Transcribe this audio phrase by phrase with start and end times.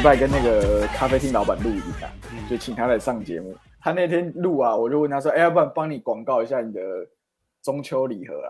[0.00, 2.10] 礼拜跟那个咖啡厅老板录一下，
[2.48, 3.54] 就请他来上节目。
[3.82, 6.80] 他那天录啊，我就问他说：“哎，要不然帮你广告一下你的
[7.62, 8.48] 中秋礼盒啊？”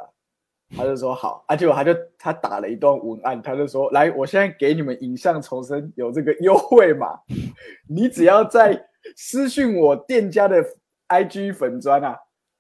[0.78, 7.18] 他就说：“好。”啊，结果他就他打了一段文案，他就说：“来，我现在给你们影像重生有这个优惠码，
[7.90, 8.80] 你只要在
[9.16, 10.64] 私讯我店家的
[11.08, 12.16] IG 粉砖啊，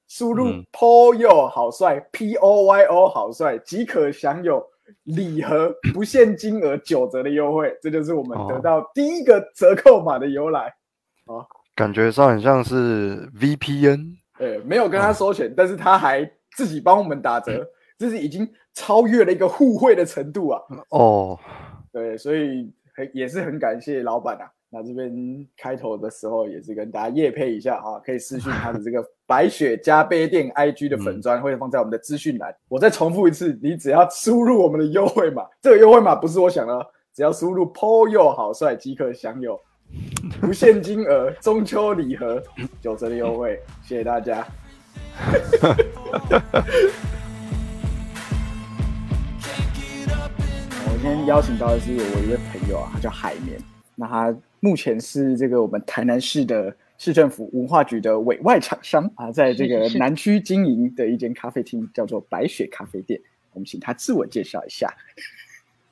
[0.08, 4.66] 输入 POYO 好帅 P O Y O 好帅，即可享有。”
[5.04, 10.72] 礼盒不限金额九折的优惠， 这就是我们得到第一个折扣码的由来。
[11.26, 14.16] 哦，感觉上很像是 VPN。
[14.38, 17.66] 呃，没有跟他收钱，但是他还自己帮我们打折，
[17.98, 20.60] 这是已经超越了一个互惠的程度啊。
[20.90, 21.38] 哦，
[21.92, 24.50] 对，所以很也是很感谢老板啊。
[24.72, 32.54] 那这边开头的时候也是跟大家夜配一下啊，可以私讯他的这个白雪加杯店 IG 的粉砖，会放在我们的资讯栏。
[32.68, 39.58] 我再重复一次，你只要输入我们的优惠码，这个优惠码不是我想的，只要输入 POYO 好帅即可享有
[40.40, 42.40] 不限金额中秋礼盒
[42.80, 44.46] 九折的优惠， 谢谢大家。
[50.86, 53.58] 我今天邀请到的是我一位朋友啊，他叫海绵。
[53.96, 63.18] 那他目前是这个我们台南市的市政府文化局的委外厂商啊，在这个南区经营的一间咖啡厅叫做白雪咖啡店。
[63.54, 64.94] 我们请他自我介绍一下。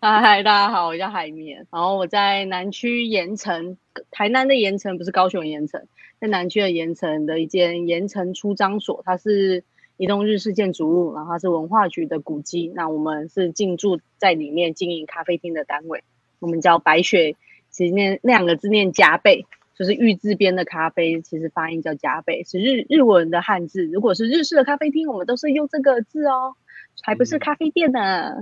[0.01, 3.79] 嗨，大家好，我叫海绵，然后我在南区盐城，
[4.11, 5.87] 台南的盐城不是高雄盐城，
[6.21, 9.65] 在南区的盐城的一间盐城出张所，它是
[9.97, 12.71] 一栋日式建筑物，然后它是文化局的古迹。
[12.75, 16.05] 那我们是进驻在里面经营咖啡厅的单位，
[16.39, 17.35] 我们叫白雪。
[17.71, 23.85] 其实念那两个字念加倍，就是玉字边的咖啡，其实发音叫加倍，是日日文的汉字。
[23.87, 26.55] 如果是日式的咖啡厅，我们都是用这个字哦，
[27.03, 28.35] 还不是咖啡店呢。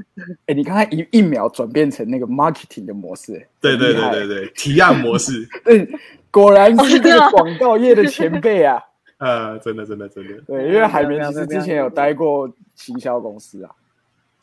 [0.46, 5.46] 哎，你刚才一一秒转变成那个 marketing 的模式，对对对对对，提案模式。
[5.64, 5.86] 对，
[6.30, 8.80] 果然是这个广告业的前辈啊。
[9.18, 10.40] 呃，真的真的真的。
[10.42, 13.70] 对，因为海绵其实之前有待过行销公司啊，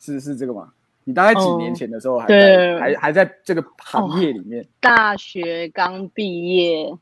[0.00, 0.72] 是是这个吗？
[1.04, 4.66] 你大概几年前的时候还在还还在这个行业里面？
[4.80, 6.96] 大学刚毕业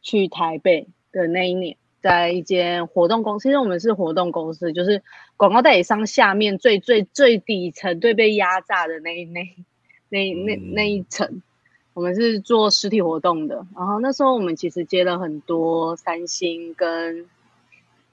[0.00, 5.02] 去台北的那一年，在一间活动公司，因为我们是活动公司，就是
[5.36, 9.40] 广告代理商下面最最最底层、最被压榨的那一那
[10.08, 11.42] 那那那一层，
[11.94, 13.66] 我们是做实体活动的。
[13.76, 17.26] 然后那时候我们其实接了很多三星跟。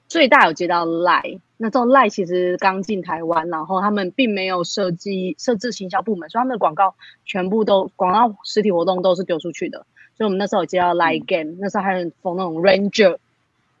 [0.08, 6.94] 最大有接到赖，那这种赖其实刚进台湾，然后他们并没有设计设置行销部门，所以他们的广告
[7.24, 9.86] 全部都广告实体活动都是丢出去的。
[10.16, 13.16] 所以我们那时候有接到赖 game，那时候还很疯那种 ranger，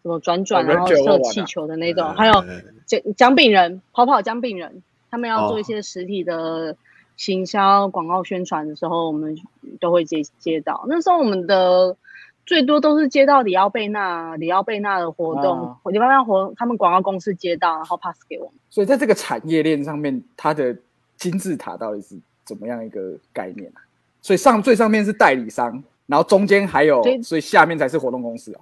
[0.02, 2.44] 什么转转然后射气球的那种，还有
[2.86, 6.76] 奖奖饼人跑跑奖饼人，他们要做一些实体的
[7.16, 9.36] 行销广告宣传的时候，我们
[9.80, 10.84] 都会接接到。
[10.88, 11.96] 那时候我们的。
[12.46, 18.54] 最多都是接到里奥贝纳、里奥贝纳的活动，里奥贝纳活他们广告公司接到，然后 pass 给我们。
[18.70, 20.74] 所以在这个产业链上面，它的
[21.16, 23.82] 金字塔到底是怎么样一个概念啊？
[24.22, 28.60] 所以上最上面是代理商，然后中间还有，所以下面才是活动公司哦。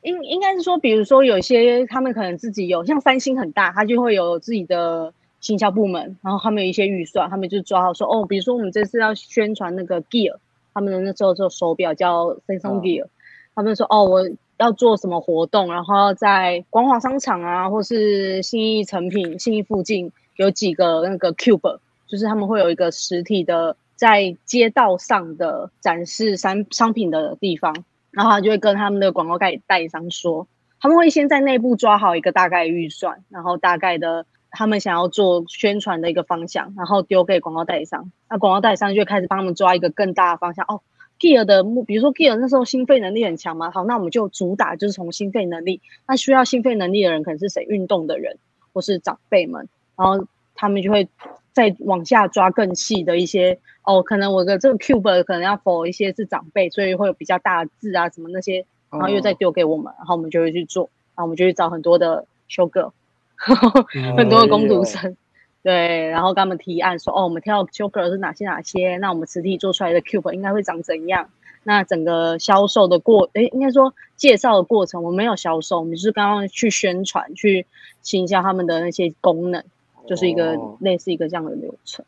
[0.00, 10.36] 应应该是说，比如说有些他们可能自己有，像三星很大，他就会有自己的行销部门，然后他们有一些预算，他们就抓好说，哦，比如说我们这次要宣传那个 Gear。
[10.74, 13.06] 他们的那时候做手表叫 Samsung Gear，
[13.54, 27.74] 他们说哦，我要做什么活动，然后在光华商场啊，或是信义成品、信义附近有几个那个 Cube，就是他们会有一个实体的在街道上的展示商商品的地方，
[28.10, 30.46] 然后他就会跟他们的广告代代理商说，
[30.80, 34.26] 他们会先在内部抓好一个大概预算，然后大概的。
[34.54, 40.64] 他们想要做宣传的一个方向，然后丢给广告代理商，那广告代理商就开始帮他们抓一个更大的方向。
[40.68, 40.80] 哦
[41.18, 45.80] ，Gear 的目，比如说 Gear 那时候心肺能力很强嘛，好，那我们就主打就是从心肺能力。
[46.06, 47.64] 那需要心肺能力的人可能是谁？
[47.64, 48.38] 运动的人
[48.72, 51.08] 或是长辈们，然后他们就会
[51.52, 53.58] 再往下抓更细的一些。
[53.82, 62.92] 哦，可能我的这个 Cube 可能要 for 一些是长辈，所以会有比较大的字啊什么那些，然后又再丢给我们，然后我们就会去做，然后我们就去找很多的修 girl。
[64.16, 65.16] 很多的工读生，
[65.62, 71.28] 对，然后跟他们提案说，哦，我们挑 Joker 是哪些哪些，那我们实体做出来的 Cube 应该会长怎样？
[71.62, 77.66] 那整个销售的过，哎，应该说介绍的过程，我们没有销售，我们就是刚刚去宣传，去
[78.02, 79.64] 行销他们的那些功能，
[80.06, 82.04] 就是一个类似一个这样的流程。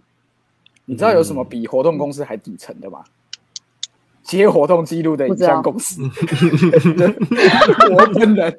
[0.84, 3.05] 你知道有什么比活动公司还底层的吗？
[4.22, 6.02] 接活动记录的一家公司，
[7.90, 8.56] 我本人。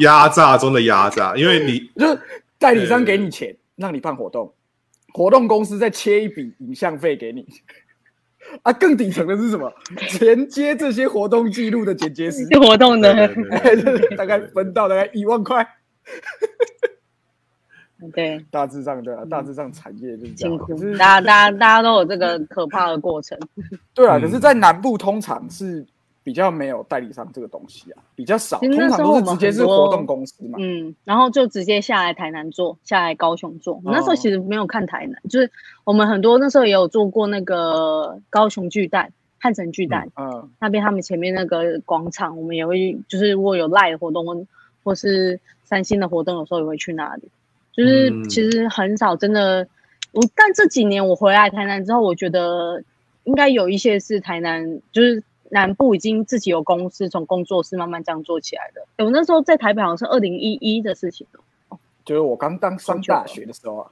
[0.00, 2.20] 压榨中的压榨，因为你 就是
[2.58, 4.52] 代理商给你钱让你办活动，
[5.12, 7.46] 活动公司再切一笔影像费给你，
[8.62, 9.72] 啊，更顶层的是什么？
[10.20, 13.28] 连接这些活动记录的剪接师，活动的，
[14.16, 15.66] 大概分到大概一万块。
[18.12, 20.58] 对，大致上对啊，大致上产业就是这样。
[20.98, 23.38] 大家大家大家都有这个可怕的过程。
[23.94, 25.86] 对啊，嗯可是，在南部通常是
[26.24, 30.58] 比较没有代理商这个东西啊，比较少，通常都是那时候我们直接是活动公司嘛。
[30.58, 33.78] 嗯，然后就直接下来台南做，下来高雄做。
[33.84, 35.50] 那时候其实没有看台南，就是
[35.84, 44.46] 我们很多那时候也有做过那个高雄巨蛋、汉城巨蛋、嗯，那边，他们前面那个广场，我们也会就是如果有赖的活动
[44.82, 47.22] 或是三星的活动，有时候也会去那里。
[47.72, 49.68] 就是嗯其实很少真的，
[50.12, 52.82] 我但这几年我回来台南之后，我觉得
[53.24, 55.22] 应该有一些是台南，就是
[55.54, 58.84] 南部已经自己有公司，从工作室慢慢这样做起来的。
[59.04, 61.24] 我那时候在台北好像是二零一一的事情
[61.68, 63.90] 哦就是我刚当上大学的时候啊，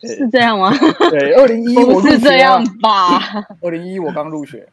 [0.00, 0.72] 是这样吗？
[1.10, 3.20] 对，二零一 我是这样，吧？
[3.60, 4.66] 二零一我刚入学，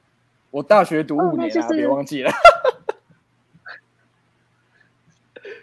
[0.50, 2.32] 我大学读哦五年啊，那就是别忘记了。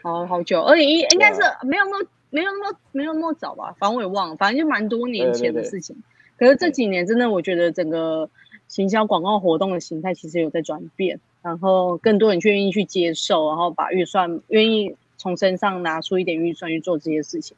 [0.05, 5.97] 好好久，二零一应该是没有那么没有那么没有那么早吧，反正我也忘了，反正就蛮多年前的对对对事情。
[6.39, 8.29] 可是这几年真的，我觉得整个
[8.71, 17.57] 行销广告活动的形态其实有在转变，然后更多人去愿意去接受，然后把预算愿意从身上拿出一点预算去做这些事情，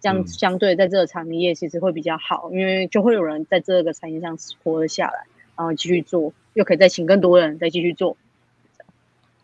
[0.00, 0.26] 这样嗯。
[0.28, 5.24] 相对在这个产业其实会比较好，因为就会有人在这个产业上活了下来，
[5.56, 8.16] 然后继续做，又可以再请更多人再继续做。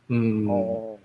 [0.06, 0.97] 嗯，哦，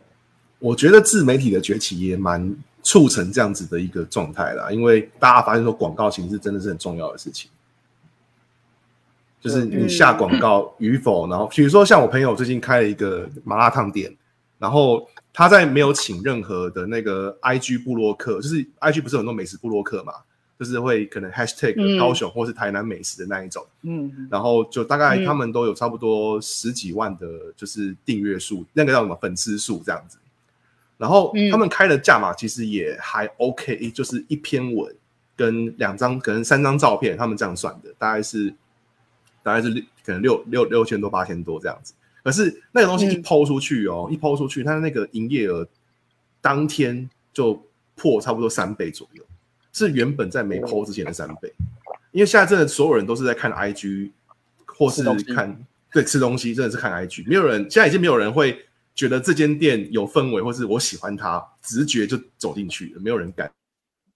[0.60, 7.50] 我觉得自媒体的崛起也蛮促成这样子的一个状态啦，因为大家发现说广告形式真的是很重要的事情，
[9.44, 14.16] 就是你下广告与否，然后比如说像我朋友最近开了一个麻辣烫店，
[14.58, 20.14] 然后他在没有请任何的那个 IG 部落客，就是 IG 不是很多美食部落客嘛，
[20.58, 23.66] 就是会可能 Hashtag 嗯高雄或是台南美食的那一种。
[23.82, 30.18] 嗯，然后就大概嗯他们都有差不多十几万的，就是订阅数，那个叫什么粉丝数这样子。
[30.98, 34.96] 然后嗯他们开的价码其实也还 OK，就是一篇文
[35.36, 38.54] 跟两张可能三张照片，他们这样算的，大概是
[39.44, 41.94] 大概是六可能六六六千多八千多这样子。
[42.24, 45.68] 可是那个东西一嗯抛出去哦，一抛出去，它那个营业额
[46.40, 47.62] 当天就
[47.96, 49.24] 破差不多三倍左右，
[49.74, 51.54] 是原本在没抛之前的三倍。
[52.12, 54.12] 因为现在真的所有人都是在看 IG，
[54.66, 55.04] 或是
[55.34, 55.56] 看
[55.92, 58.58] 对吃东西，真的是看 IG，没有人现在已经没有人会
[58.96, 63.52] 觉得这间店有氛围，或是我喜欢它，直觉就走进去了，没有人敢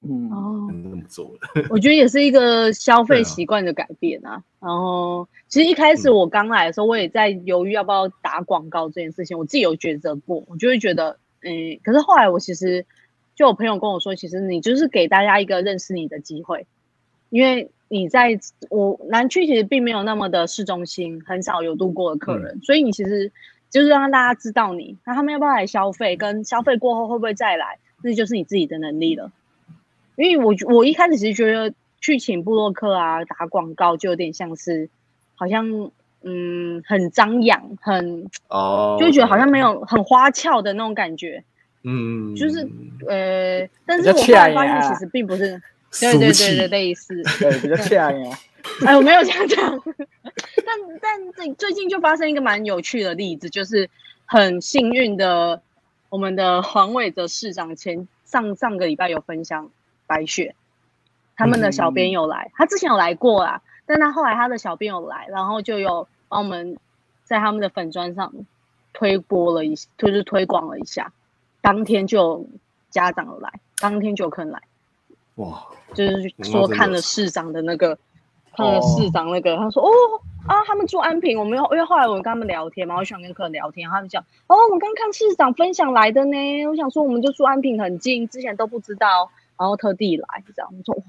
[0.01, 1.63] 嗯，哦，那么做了。
[1.71, 4.43] 我觉得也是一个消费习惯的改变啊。
[4.59, 12.85] 然后，其实一开始我刚来的时候，我也在犹豫要不要打广告这件事情，我自己有抉择过，我就会觉得，嗯，可是后来我其实
[13.35, 16.67] 就有朋友跟我说，其实你就是给大家一个认识你的机会，
[17.29, 18.39] 因为你在
[18.69, 23.31] 我南区其实并没有那么的市中心，很少有路过的客人，所以你其实
[23.71, 29.31] 就是让大家知道你，那他们要不要来消费，跟消费过后会不会再来，那就是你自己的能力了。
[30.17, 34.89] 因为我我一开始其实觉得去请布洛克啊打广告就有点像是，
[35.35, 35.91] 好像
[36.23, 41.43] 嗯很张扬，很哦，就觉得好像没有很花俏的那种感觉，
[41.83, 42.67] 嗯，就是
[43.07, 45.61] 呃，但是我后来发现其实并不是，
[46.01, 48.37] 对对对对，类似，对，比较恰呀。
[48.85, 49.79] 哎，我没有这样讲，
[50.65, 53.89] 但但最最近就发生一个蛮有趣的例子，就是
[54.25, 55.61] 很幸运的，
[56.09, 59.71] 我们的黄伟哲市长前上上个礼拜有分享
[60.07, 60.55] 白雪，
[61.35, 66.77] 他们的小编有来，他之前有来过啦，但他后来他的小编有来，然后就有帮我们
[67.23, 68.33] 在他们的粉砖上
[68.93, 71.11] 推播了一，就是推广了一下，
[71.61, 72.45] 当天就有
[72.89, 74.61] 家长有来，当天就有客人来。
[75.35, 77.99] 哇，就是说看了市长的那个，
[78.55, 79.89] 看了市长那个，他说哦
[80.47, 91.03] 啊，他们住安平，我们因为后来我跟他们聊天嘛，我喜欢跟客人聊天，他们讲哦，我刚看市长分享来的呢，我想说我们就住安平很近，之前都不知道，然后特地来这样，我说，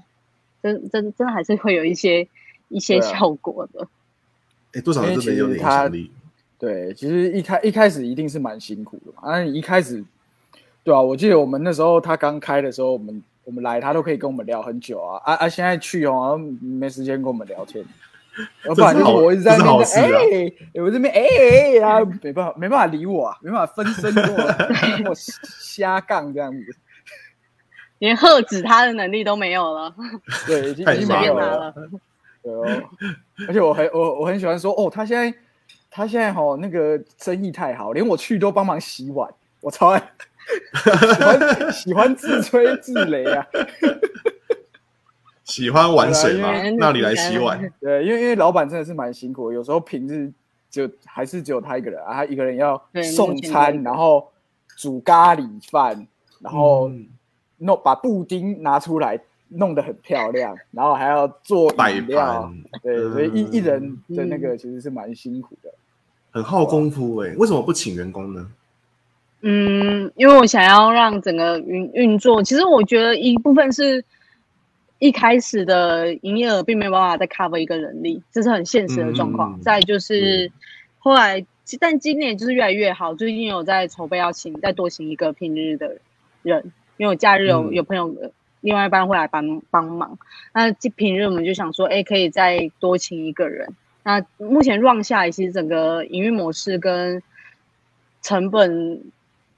[0.61, 2.27] 真真真的还是会有一些
[2.69, 3.87] 一些效果的，
[4.73, 6.11] 哎，多少真的有点影响力。
[6.57, 9.31] 对，其实一开一开始一定是蛮辛苦的嘛。
[9.31, 10.03] 啊，你一开始，
[10.83, 15.47] 对啊，我记得我们那时候他刚开的时候，我们我们来他都可以跟我们聊很久啊啊啊！
[15.47, 17.85] 现在去哦，好像没时间跟我们聊天，
[18.67, 24.37] 要不然就是我一直在那边哎、我这边哎哎，然后没办法没办法理我啊，没办法分身跟我
[24.97, 26.75] 跟我瞎杠这样子。
[27.99, 29.93] 连喝止他的能力都没有了，
[30.47, 31.59] 对，已经太已经没有了。
[31.59, 31.75] 了，
[32.41, 32.65] 对哦，
[33.47, 35.37] 而且我很我我很喜欢说哦，他现在
[35.91, 39.29] 他现在哈、那个生意太好，连我去都帮忙洗碗，
[39.61, 40.11] 我超爱
[40.73, 43.45] 喜欢喜欢自吹自擂啊。
[45.43, 46.51] 喜欢玩水吗？
[46.77, 47.59] 那里来洗碗。
[47.81, 50.31] 对，因为因为老板真的是蛮辛苦的，有时候平日
[50.69, 52.79] 就还是只有他一个人啊，他一个人要
[53.15, 54.31] 送餐，然后
[54.77, 56.07] 煮咖喱饭，
[56.39, 57.07] 然后嗯
[57.59, 65.71] 弄把布丁拿出来弄得很漂亮，然后还要做摆饮料盘，对，所以一嗯一人的那个其实是蛮辛苦的。
[66.31, 68.51] 很耗功夫哎、为什么不请员工呢？
[69.41, 74.03] 嗯，因为我想要让整个运运作，其实我觉得一部分是
[74.99, 79.53] 一开始的营业额并没有办法再 cover 一个人力，这是很现实的状况。
[79.53, 80.51] 嗯再就是
[80.99, 81.43] 后来，
[81.79, 85.97] 但今年就是越来越好，最近有在筹备要请再多请一个平日的
[86.43, 88.29] 人，因为我假日有、嗯有朋友呃
[88.59, 90.19] 另外一班会来帮帮忙。
[90.53, 93.69] 那这平日我们就想说，哎，可以再多请一个人。
[94.03, 97.23] 那目前 run 下来，其实整个营运模式跟
[98.21, 99.01] 成本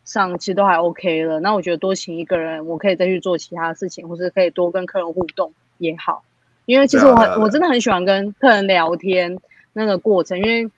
[0.06, 1.40] 上其实都还 OK 了。
[1.40, 6.24] 那我觉得多请一个人，我可以再去做其他事情，或是可以多跟客人互动也好。
[6.68, 9.36] 因为其实我很、我真的很喜欢跟客人聊天
[9.74, 10.70] 那个过程，因为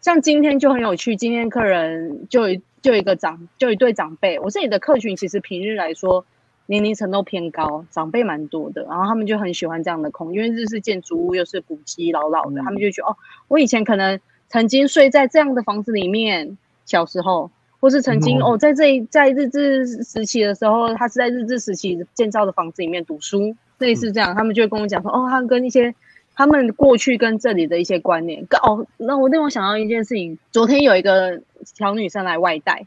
[0.00, 6.24] 像今天就很有趣，今天客人就一就一个长就一对长辈，我这里的客群其实平日来说
[6.66, 12.64] 年龄层都偏高，长辈蛮多的，然后他们就很喜欢这样的空，因为日式建筑物又是古迹老老的，嗯。
[12.64, 13.16] 他们就觉得哦，
[13.48, 18.42] 我以前可能曾经睡在这样的房子里面，小时候，或是曾经、嗯。
[18.42, 25.94] 哦，在这一在日治时期的时候，他是在日治时期建造的房子里面读书，类似这样，他们就会跟我讲说，哦，他跟一些
[26.34, 32.86] 他们过去跟这里的一些观念，哦，那我令我想到一件事情，昨天有一个小女生来外带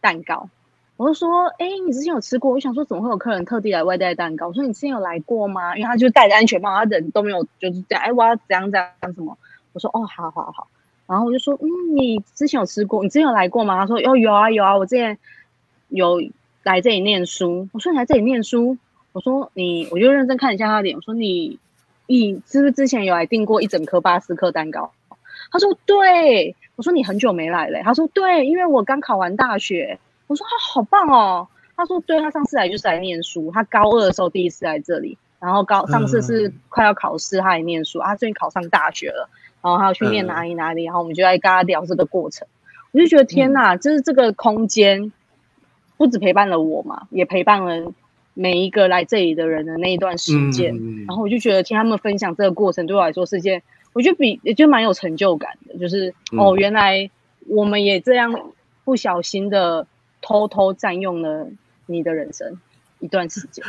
[0.00, 0.48] 蛋糕。
[0.96, 2.52] 我就说，哎、你之前有吃过？
[2.52, 4.46] 我想说，怎么会有客人特地来外带蛋糕？
[4.46, 5.76] 我说你之前有来过吗？
[5.76, 9.36] 因为他就戴着安全帽，他人都没有，就是这样，哎，我要怎样怎样什么？
[9.72, 10.68] 我说，哦，好好好。
[11.06, 13.02] 然后我就说，嗯，你之前有吃过？
[13.02, 13.76] 你之前有来过吗？
[13.80, 15.18] 他说，哦，有啊有啊，我之前
[15.88, 16.22] 有
[16.62, 17.68] 来这里念书。
[17.72, 18.78] 我说你来这里念书？
[19.12, 20.96] 我说你，我就认真看一下他的脸。
[20.96, 21.58] 我说你，
[22.06, 24.92] 你是不是之前有来订过一整颗巴斯克蛋糕？
[25.50, 26.56] 他说对。
[26.76, 27.80] 我说你很久没来了。
[27.84, 29.96] 他说对，因为我刚考完大学。
[30.26, 31.46] 我说他、好棒哦。
[31.76, 39.28] 他说对，他上次来就是来念书，他高二的时候第一次来这里，然后高上次是快要考试，他来念书，他最近考上大学了，
[39.62, 42.48] 然后他要去念哪里哪里，然后我们就在跟他聊这个过程。
[42.90, 45.12] 我就觉得天哪，就是这个空间
[45.96, 47.92] 不止陪伴了我嘛，也陪伴了
[48.34, 50.76] 每一个来这里的人的那一段时间。
[50.76, 53.62] 嗯然后我就觉得听他们分享这个过程，对我来说是一件，
[53.92, 55.78] 我觉得比也就蛮有成就感的。
[55.78, 57.10] 就是、嗯哦，原来
[57.46, 58.34] 我们也这样
[58.84, 59.86] 不小心的
[60.20, 61.46] 偷偷占用了
[61.86, 62.58] 你的人生
[63.00, 63.64] 一段时间。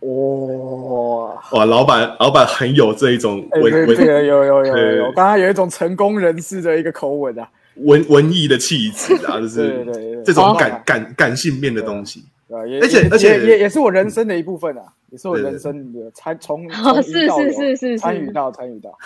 [0.00, 9.86] 哇，哇，老板老板很有这一种哎、文文这这个有有有有刚刚有一种成功人士的一个口吻啊，文文艺的气质啊，就是
[10.26, 12.24] 这种感感感性面的东西。
[12.60, 18.96] 而且而且也也也是我人生的一部分啊，也是我人生的参从哦是是是是参与到参与到，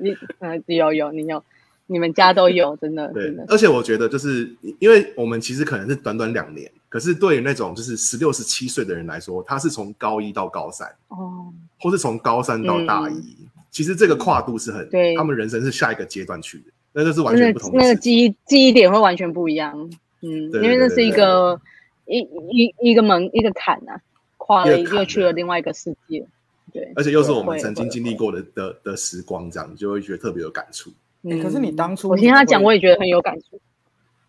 [0.00, 1.42] 你嗯有有你有，
[1.86, 3.44] 你们家都有，真的对真的，。
[3.48, 13.36] 而且我觉得就是因为我们其实可能是短短两年，可是对于那种就是十六、十七岁的人来说，他是从高一到高三，哦，或是从高三到大一，
[13.70, 17.94] 其实这个跨度是很，他们人生是下一个阶段去的，那这是完全不同的那个。
[17.94, 19.90] 记忆记忆点会完全不一样。
[20.22, 21.60] 嗯，因为那是一个
[22.06, 22.20] 一
[22.50, 24.00] 一一个门一个坎啊，
[24.36, 26.26] 跨了一个坎又去了另外一个世界。
[26.72, 30.90] 对，而且又是我们曾经会经历过的的的时光，这样你就会觉得特别有感触。
[31.22, 33.58] 嗯可是你嗯当初我听他讲，我也觉得很有感触。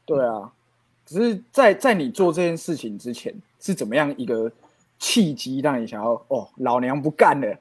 [0.06, 0.52] 对啊，
[1.06, 4.52] 只是在在你做这件事情之前，是怎么样一个
[4.98, 7.58] 契机让你想要哦，老娘不干了？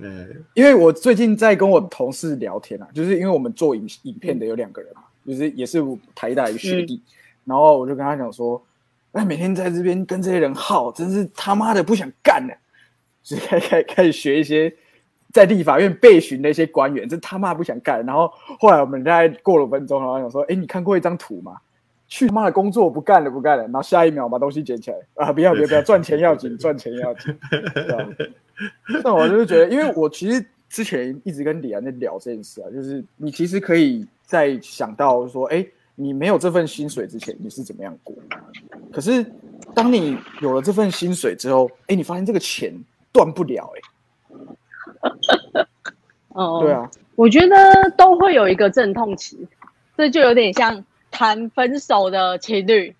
[0.00, 5.82] 嗯，因为我最近在跟我同事聊天啊，就是因为我们做影影片的有两个人嘛，就是也是
[6.14, 7.00] 台大一个学弟，
[7.44, 8.60] 然后我就跟他讲说，
[9.12, 12.54] 哎，每天在这边跟这些人耗，真是他妈的不想干了，
[13.22, 14.72] 就 是开开开始学一些
[15.32, 18.04] 在立法院被询的一些官员，这他妈不想干。
[18.06, 21.56] 然后后来我们大概过了五分钟，然后想说，哎，你看过一张图吗？
[22.12, 25.32] 去他妈的工作不干了不干了，然后下一秒把东西捡起来啊！
[25.32, 27.32] 不要不要不要，赚钱要紧，赚钱要紧？
[29.04, 35.64] 那我就是觉得，因为我其实之前一直跟李安在聊这件事啊，就是你其实可以在想到说，哎，
[35.94, 38.14] 你没有这份薪水之前你是怎么样过？
[38.92, 39.24] 可是
[39.74, 42.72] 当你有了这份薪水之后，哎，你发现这个钱
[43.12, 45.64] 断不了、哎，
[46.30, 49.46] 哦，对，啊，我觉得都会有一个阵痛期，
[49.96, 52.94] 这就有点像谈分手的情侣，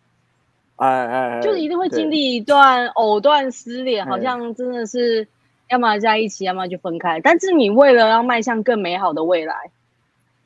[0.76, 5.26] 哎哎哎，就一定会经历一段藕断丝连，好嗯像真的是
[5.68, 7.18] 要么在一起，要么就分开。
[7.20, 9.54] 但是你为了要迈向更美好的未来，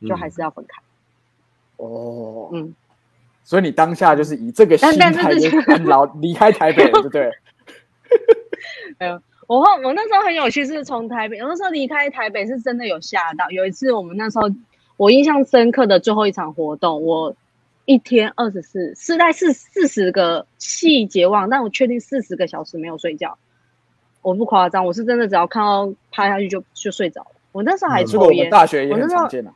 [0.08, 0.80] 就还是要分开。
[1.84, 2.74] 哦，嗯，
[3.44, 7.30] 所以你当下就是以这个心态就 安老离开台北，对不对？
[9.46, 13.50] 我后我那时候很有趣，是从台北，我那时候离开台北是真的有吓到。
[13.50, 14.50] 有一次我们那时候
[14.96, 17.36] 我印象深刻的最后一场活动，我
[17.84, 23.36] 一天二十四是在四四十个细节忘，但我确定四十个小时没有睡觉，
[24.22, 27.32] 我不夸张，我是真的只要看到趴下去就就睡着了。
[27.52, 29.52] 我那时候还抽烟，大学也我那时候很常见啊。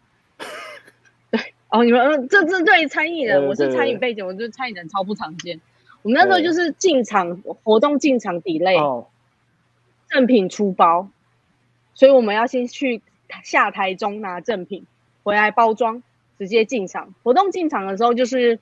[1.71, 5.61] 哦，你们嗯这这对餐饮人，我是餐饮背景，我觉得餐饮人超不常见。
[6.03, 9.07] 我们那时候就是进场活动进场抵类，哦，
[10.09, 11.09] 赠品出包，
[11.93, 13.03] 所以我们要先去
[13.43, 14.87] 下台中拿赠品，
[15.23, 16.03] 回来包装，
[16.39, 17.13] 直接进场。
[17.23, 18.59] 活动进场的时候，就是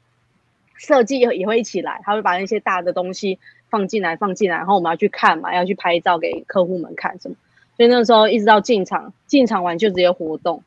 [0.74, 3.38] 设计也也会一起来，他会把那些大的东西
[3.70, 7.36] 放进来，放进来，然后我们要去看嘛，要去拍照给客户们看什么。
[7.76, 10.64] 所以那时候一直到进场，进场完就直接活动，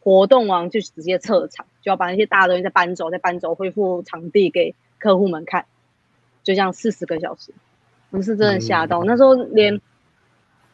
[0.00, 5.66] 活动完就直接撤场，就要把那些大的东西再搬走，再搬走，恢复场地给客户们看，
[6.44, 7.52] 就这样四十个小时，
[8.10, 9.02] 我是真的吓到。
[9.04, 9.80] 那时候连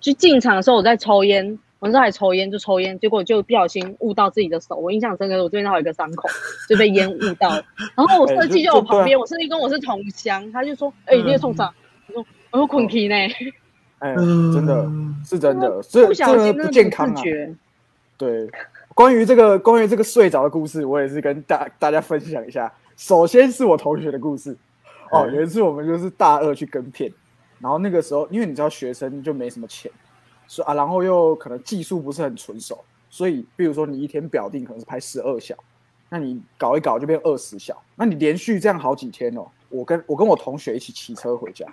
[0.00, 6.28] 就进场的时候我在抽烟，我那时候还抽烟就抽烟，结果就不小心捂到自己的手，我印象深刻，我这边还有一个伤口，
[6.68, 7.64] 就被烟捂到了。
[7.96, 11.72] 然后我哎设计就我旁边，我设计跟我是同乡，他就说：“哎、你也冲啥？”
[12.08, 13.14] 我说：“我说困体呢。
[13.98, 14.88] ”哎，嗯真的
[15.24, 17.14] 是真的，这不小这个不心真的健康啊。
[17.14, 17.54] 自觉。
[18.16, 18.48] 对，
[18.98, 22.72] 关于这个关于这个睡着的故事，我也是跟大大家分享一下。
[22.96, 24.50] 首先是我同学的故事。
[25.12, 27.08] 哦，嗯有一次我们就是大二去跟片，
[27.60, 29.88] 然后那个时候因为你知道学生就没什么钱，
[30.48, 35.54] 所以啊，然后又可能技术不是很纯熟，所以比如说你一天表定可能是拍十二小，
[36.08, 39.46] 那你搞一搞就变二十小，那你连续这样好几天哦。
[39.68, 41.64] 我跟我跟我同学一起骑车回家，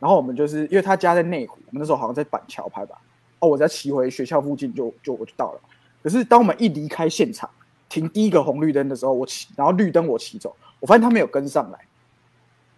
[0.00, 3.00] 然后我们就是因为他家在内湖，我们那时候好像在板桥拍吧，
[3.38, 5.60] 哦，我在骑回学校附近就就我就到了。
[6.04, 7.48] 可是当我们一离开现场，
[7.88, 11.78] 停第一个红绿灯的时候，我骑，然后绿灯我骑走，我发现他没有跟上来，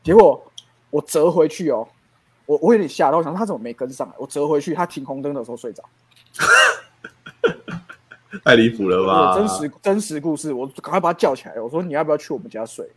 [0.04, 0.40] 结果
[0.90, 1.88] 我折回去哦，
[2.46, 4.14] 我我有点吓到，我想说他怎么没跟上来？
[4.16, 5.82] 我折回去，他停红灯的时候睡着。
[8.44, 9.34] 太离谱了吧？
[9.36, 12.88] 真实真实故事，我赶快把他叫起来，我说你要不要去我们家睡？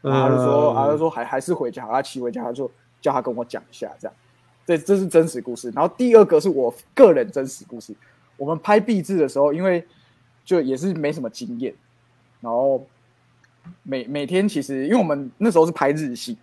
[0.00, 2.70] 然后他就说，他就说还还是回家，他骑回家，他就
[3.02, 4.16] 叫他跟我讲一下，这样。
[4.66, 5.70] 这这是真实故事。
[5.74, 7.94] 然后第二个是我个人真实故事。
[8.44, 9.82] 我们拍壁纸的时候，因为
[10.44, 11.74] 就也是没什么经验，
[12.42, 12.86] 然后
[13.82, 16.36] 每每天其实因为我们那时候是拍日系，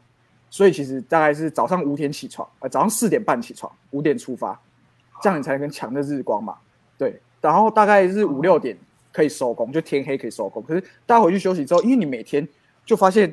[0.49, 4.59] 所以其实大概是早上五点起床，呃，早上四点半起床，五点出发，
[5.21, 6.57] 这样你才能抢着日光嘛。
[6.97, 8.75] 对，然后大概是五六点
[9.13, 10.63] 可以收工，就天黑可以收工。
[10.63, 12.47] 可是大家回去休息之后，因为你每天
[12.83, 13.31] 就发现，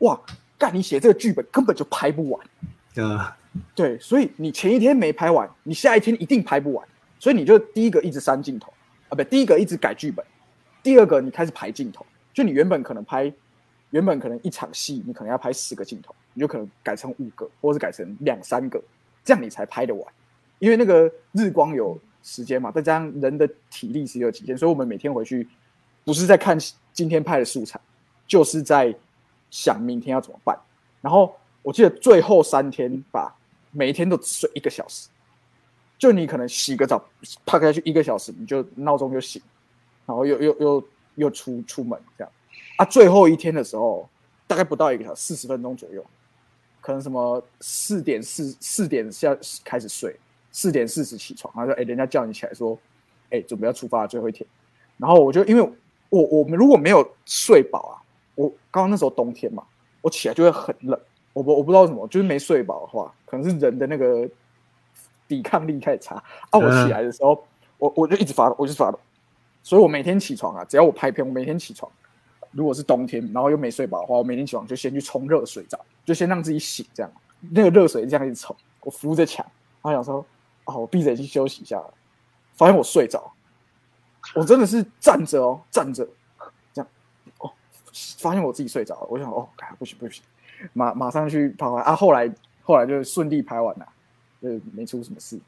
[0.00, 0.20] 哇，
[0.58, 3.34] 干你写这个剧本根本就拍不完，啊，
[3.74, 6.86] 对，所以你前一天没拍完，你下一天一定拍不完，
[7.24, 8.70] 所以你就第一个一直删镜头
[9.08, 10.22] 啊，不，第一个一直改剧本，
[10.82, 13.32] 第二个你开始排镜头，就你原本可能拍，
[13.88, 18.78] 原本可能一场戏你可能要拍十个镜头，你就可能改成五个，或是改成两三个，
[19.24, 20.12] 这样你才拍得完，
[20.58, 25.48] 因为那个日光有时间嘛，再加上人的体力是有极限，所以我们每天回去
[26.04, 26.58] 不是在看
[26.92, 27.80] 今天拍的素材，
[28.26, 28.94] 就是在
[29.48, 30.54] 想明天要怎么办。
[31.00, 33.34] 然后我记得最后三天吧，
[33.70, 35.08] 每一天都只睡一个小时，
[35.98, 37.02] 就你可能洗个澡，
[37.46, 39.40] 趴下去一个小时，你就闹钟就醒，
[40.04, 42.32] 然后又又又又出出门这样。
[42.76, 44.08] 啊，最后一天的时候，
[44.46, 46.04] 大概不到一个小时，四十分钟左右，
[46.80, 50.14] 可能什么四点四四点下开始睡，
[50.50, 52.78] 四点四十起床，然后说哎，人家叫你起来说，
[53.30, 54.46] 哎，准备要出发最后一天，
[54.98, 55.62] 然后我就因为
[56.10, 57.94] 我我们如果没有睡饱啊，
[58.34, 59.64] 我刚刚那时候冬天嘛，
[60.00, 61.00] 我起来就会很冷，
[61.32, 64.28] 我不我不知道什么，就是没睡饱的话，可能是人的那个
[65.28, 66.16] 抵抗力太差。
[66.50, 66.58] 啊。
[66.58, 67.44] 我起来的时候，
[67.78, 68.98] 我我就一直发抖，我就发抖，
[69.62, 71.90] 所以我每天起床啊，只要我拍片，我每天起床，
[72.52, 77.12] 如果是冬天，然后又没睡饱的话，我每天起床就先去冲热水澡，就先让自己醒，这样。
[77.50, 79.44] 那个热水这样一直冲，我扶着墙，
[79.82, 80.24] 然后想说，
[80.64, 81.82] 哦，我闭着眼睛休息一下，
[82.54, 83.30] 发现我睡着，
[84.34, 86.06] 我真的是站着哦，站着
[86.72, 86.88] 这样，
[87.40, 87.52] 哦，
[88.18, 90.22] 发现我自己睡着了，我想哦，哎不行不行，
[90.72, 92.32] 马马上去拍完啊，后来
[92.62, 93.86] 后来就顺利拍完了，
[94.44, 95.38] 就是没出什么事，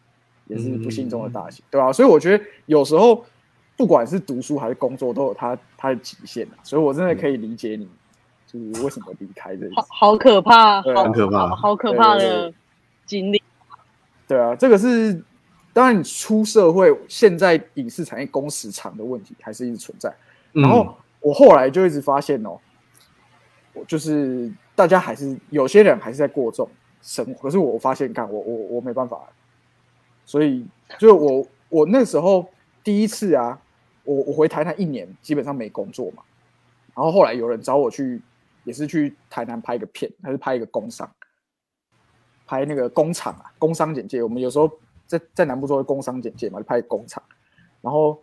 [0.47, 3.23] 也是不幸中的大幸，对吧、所以我觉得有时候
[3.77, 7.87] 不管是读书还是工作，都有它它的极限啊，所以我真的可以理解你，
[8.47, 12.51] 就是为什么离开这里好好可怕，好很可怕好好可怕的
[13.05, 13.43] 经历。
[14.27, 15.23] 对啊，这个是
[15.75, 20.11] 当然，你出社会，现在影视产业工时长的问题还是一直存在。
[20.53, 22.59] 然后我后来就一直发现哦，
[23.75, 26.71] 我就是大家还是有些人还是在过这种
[27.07, 29.23] 生活，可是我发现，干我我我没办法，
[30.25, 30.67] 所以
[30.99, 32.45] 就我我那时候
[32.83, 33.57] 第一次啊，
[34.03, 36.23] 我我回台南一年，基本上没工作嘛，
[36.97, 38.21] 然后后来有人找我去，
[38.65, 41.09] 也是去台南拍一个片，还是拍一个工商。
[42.45, 44.71] 拍那个工厂啊，工商简介，我们有时候
[45.07, 47.23] 在在南部做工商简介嘛，就拍工厂，
[47.81, 48.21] 然后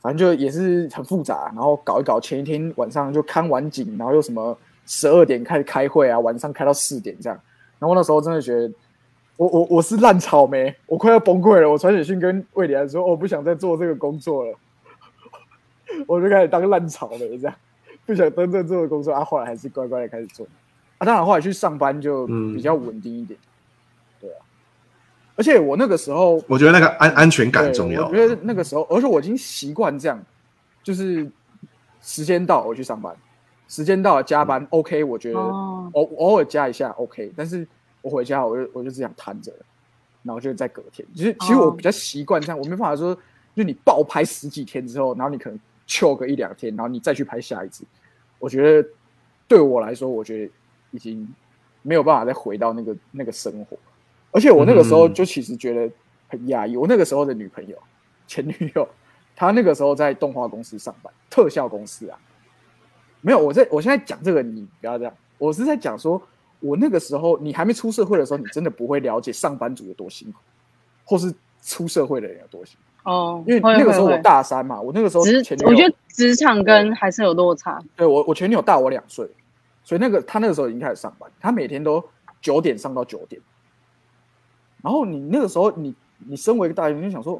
[0.00, 7.40] 反正就也是很复杂，然后搞一搞，前一天晚上就看完景，然后又什么十二点开始开会啊，晚上开到四点这样，
[7.84, 8.72] 然后那时候真的觉得。
[9.36, 11.68] 我我我是烂草莓，我快要崩溃了。
[11.68, 14.56] 我传简讯跟魏廉说，我不想再做这个工作了，
[16.06, 17.54] 我就开始当烂草莓这样，
[18.06, 19.24] 不想真正做的工作啊。
[19.24, 20.46] 后来还是乖乖的开始做
[20.98, 21.04] 啊。
[21.04, 23.36] 当然后来去上班就比较稳定一点，
[24.20, 24.38] 对啊。
[25.34, 28.06] 而且我那个时候，我觉得那个安安全感重要。
[28.06, 30.24] 我觉得那个时候，而且我已经习惯这样，
[30.84, 31.28] 就是
[32.00, 33.12] 时间到我去上班，
[33.66, 37.66] 时间到了加班 OK，我觉得偶偶尔加一下 OK，但是。
[38.04, 39.50] 我回家，我就我就只想瘫着，
[40.22, 41.08] 然后就在隔天。
[41.14, 43.16] 其实其实我比较习惯这样，我没办法说，
[43.56, 47.82] 就你爆拍十几天之后，然后你可能休个一两天，然后你再去拍下一次。
[48.38, 48.86] 我觉得
[49.48, 50.52] 对我来说，我觉得
[50.90, 51.26] 已经
[51.80, 53.78] 没有办法再回到那个那个生活。
[54.32, 55.90] 而且我那个时候就其实觉得
[56.28, 56.76] 很压抑。
[56.76, 57.78] 我那个时候的女朋友，
[58.26, 58.86] 前女友，
[59.34, 62.18] 她那个时候在动画公司上班，特效公司啊。
[63.22, 65.14] 没有，我在我现在讲这个，你不要这样。
[65.38, 66.20] 我是在讲说。
[66.64, 70.38] 我那个时候，你还没出社会的时候，你真的不会了解上班族有多辛苦，
[71.04, 73.44] 或是出社会的人有多辛苦哦。
[73.46, 77.78] 因为那个时候我大三嘛，我那个时候前我觉得职场跟还是有落差。
[77.94, 79.28] 对我，我前女友大我两岁，
[79.82, 82.02] 所以那个他那个时候已经开始上班，他每天都
[82.40, 83.38] 九点上到九点。
[84.82, 87.38] 然后你那个时候，你你身为一个大学生，就想说，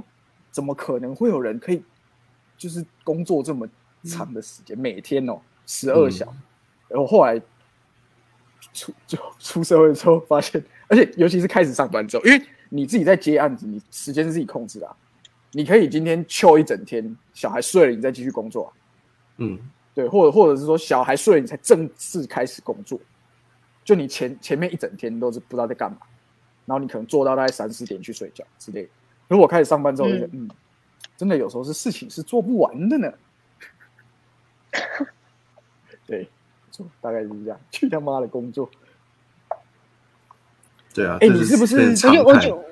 [0.50, 1.82] 怎么可能会有人可以
[2.58, 3.66] 就是工作这么
[4.02, 6.26] 长的时间，每天哦十二小，
[6.88, 7.40] 然后后来。
[8.72, 14.96] 出就出社会之后发现，而且尤其是开始上班之后，因为你自己在接案子，你时间是自己控制的，
[15.52, 18.72] 你可以今天休一整天，小孩睡了你再继续工作，
[19.36, 19.58] 嗯，
[19.94, 22.98] 对，或者或者是说小孩睡了你才正式开始工作，
[23.84, 25.98] 就你前前面一整天都是不知道在干嘛，
[26.66, 28.88] 然后你可能做到大概三四点去睡觉之类。
[29.28, 30.48] 如果开始上班之后，就觉得嗯，
[31.16, 33.12] 真的有时候是事情是做不完的呢，
[36.06, 36.28] 对。
[37.00, 38.70] 大概就是这样，去他妈的工作。
[40.94, 41.76] 对啊，哎，你是不是？
[42.06, 42.64] 我就我就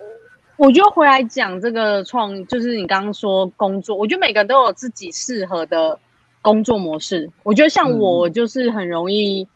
[0.56, 5.98] 我就回来讲这个创，就是你刚刚说工作，我觉得每个人都有自己适合的
[6.40, 7.30] 工作模式。
[7.42, 9.48] 我觉得像我就是很容易，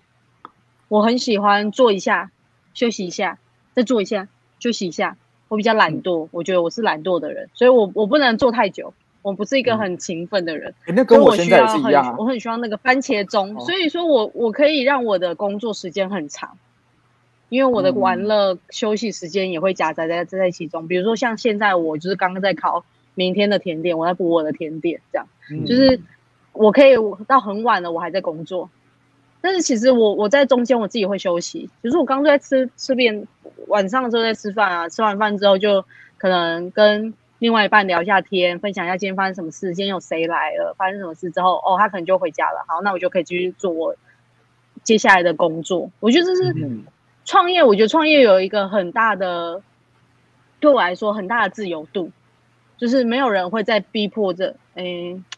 [0.89, 2.31] 我很喜欢做一下，
[2.75, 3.39] 休息一下，
[3.75, 4.29] 再做一下，
[4.59, 5.17] 休息一下。
[5.49, 8.93] 我比较懒惰，我觉得我是懒惰的人，所以我我不能做太久。
[9.27, 12.15] 我不是一个很勤奋的人，那跟我现在是一样。
[12.17, 16.57] 我很需要那个番茄钟，所以说我我可以让我的工作时间很长，
[17.49, 20.87] 因为我的玩乐休息时间也会夹杂在在其中。
[20.87, 22.85] 比如说像现在我就是刚刚在考
[23.17, 25.27] 明天的甜点，我在补我的甜点，这样
[25.67, 26.01] 就是
[26.53, 26.93] 我可以
[27.27, 28.71] 到很晚了我还在工作，
[29.41, 33.27] 但是其实我我在中间我自己会休息，比如说我刚刚在吃吃便
[33.67, 35.85] 晚上的时候在吃饭啊，吃完饭之后就
[36.17, 37.13] 可能跟。
[37.39, 42.65] 另外一半聊一下天，分享一下今天发生什么事，今天有谁来了，发生什么事之后，哦，他可能就回家了。
[42.67, 43.95] 好，那我就可以继续做我
[44.83, 45.91] 接下来的工作。
[46.01, 46.55] 我觉得这是
[47.25, 49.61] 创业，我觉得创业有一个很大的，
[50.61, 52.11] 对我来说很大的自由度，
[52.79, 54.85] 就是没有人会再逼迫着，哎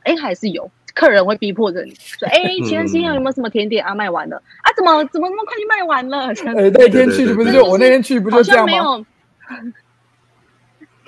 [0.04, 3.92] 哎，还是有客人会逼迫着你说，哎，今天今天有没有什么甜点啊？
[3.92, 4.70] 卖完了啊？
[4.76, 6.28] 怎么怎么那么快就卖完了？
[6.56, 9.04] 哎，那天去不是就我那天去不就这样吗？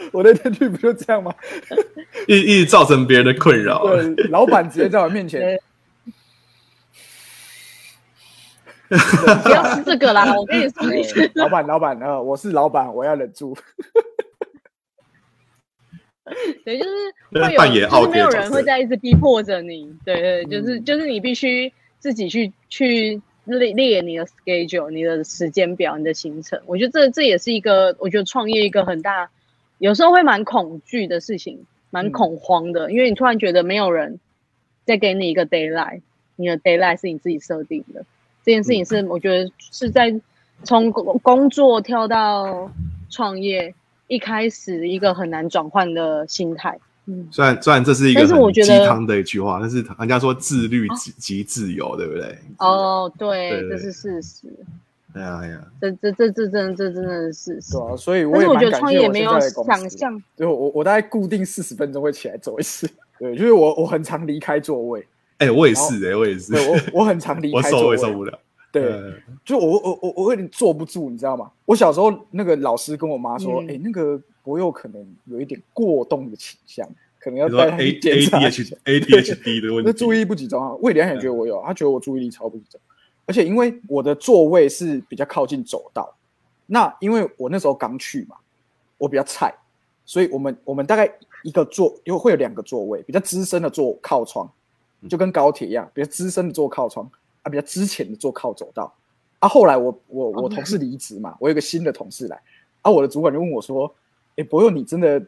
[0.12, 1.34] 我那天去不就这样吗？
[2.26, 3.86] 一一直造成别人的困扰。
[3.86, 5.58] 对，老板直接在我面前，
[8.88, 10.34] 不要是这个啦！
[10.36, 10.82] 我跟你说，
[11.34, 13.56] 老板，老板，呃，我是老板，我要忍住。
[16.64, 16.90] 对，就是
[17.32, 19.92] 会有，就是没有人会在一直逼迫着你。
[20.04, 26.60] 对对，就是就是你必须自己去去列列你的 schedule，你的时间表，你的行程。
[26.66, 29.28] 我觉得这这也是一个，我觉得创业一个很大。
[29.80, 31.58] 有时候会蛮恐惧的事情，
[31.90, 34.20] 蛮恐慌的，因为你突然觉得没有人
[34.84, 36.02] 再给你一个 d a y l i g h t
[36.36, 38.04] 你的 d a y l i g h t 是你自己设定的。
[38.44, 40.14] 这件事情是我觉得是在
[40.64, 42.70] 从工工作跳到
[43.08, 43.74] 创业
[44.06, 46.78] 一开始一个很难转换的心态。
[47.06, 52.38] 嗯，虽然虽然这是一个很鸡汤的一句话，但是人家说自律即即自由，对不对？
[52.58, 54.46] 哦，对，这是事实。
[55.14, 65.06] 哎呀哎呀，这这这这真这真的是对啊，所以我也我觉得创业没有想象，对我我大概固定四十分钟会起来走一次，对，就是我我很常离开座位，
[65.38, 68.38] 哎，我也是哎，我也是，我我很常离开座位，受不了，
[68.70, 69.00] 对，
[69.44, 71.50] 就我我我我有点坐不住，你知道吗？
[71.64, 80.72] 我小时候那个老师跟我妈说，哎，那个我有可能有一点过动的倾向，可能要带他去检查一下 ADHD 的问题， 那注意力不集中啊。
[80.80, 82.80] 魏良也觉得我有，他觉得我注意力超不集中。
[83.30, 86.12] 而且因为我的座位是比较靠近走道，
[86.66, 88.34] 那因为我那时候刚去嘛，
[88.98, 89.54] 我比较菜，
[90.04, 91.08] 所以我们我们大概
[91.44, 94.50] 一个座又会有两个座位，比较资深的坐靠窗，
[95.08, 97.08] 就跟高铁一样，比较资深的坐靠窗
[97.42, 98.92] 啊，比较之前的坐靠走道。
[99.38, 102.42] 啊，后来我我我同事离职嘛，我有个新的同事来，
[102.82, 103.94] 啊，我的主管就问我说
[104.34, 105.20] ：“哎，博佑，你真的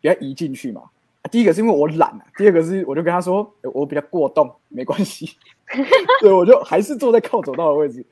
[0.00, 0.82] 比较移进去吗？”
[1.30, 5.36] 第一个是因为我懒啊，第二个是我就跟他说：“我比较过动，没关系。
[6.20, 8.04] ”对，我就还是坐在靠走道的位置。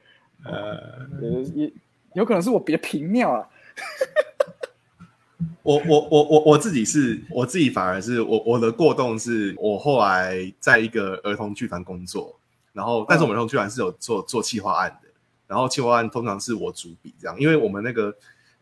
[0.45, 1.07] 呃，
[1.55, 1.73] 也
[2.15, 3.49] 有可能是我比较平尿啊。
[5.63, 12.35] 我我我我我自己是，我自己反而是我我的过动是，我后来在一个儿童剧团工作，
[12.73, 15.09] 然后但是我们儿童剧团是有做做企划案的，
[15.47, 18.13] 然后企划案通常是我主笔这样，因为我们那个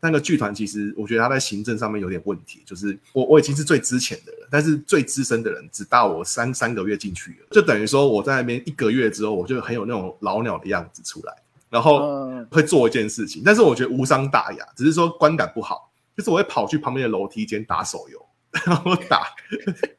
[0.01, 11.35] 那个剧团其实我觉得他在行政上面有点问题，就是我我已经是最之前的人，但是最资深的人只大我三三个月进去了，就等于说我在那边一个月之后，我就很有那种老鸟的样子出来，
[11.69, 15.89] 然后会做一件事情，但是我觉得无伤大雅，只是说观感不好。
[16.17, 18.27] 就是我会跑去旁边的楼梯间打手游，
[18.67, 19.23] 然后打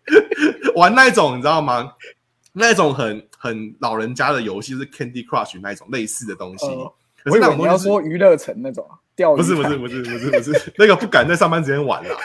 [0.76, 1.94] 玩那种你知道吗？
[2.54, 6.66] 那种很很老人家的游戏，是 Candy Crush 那种类似的东西。
[7.26, 8.88] 我以为你要说娱乐城那种
[9.22, 12.18] 钓鱼，不是不是不是不是不是 那个不敢在上班时间玩了。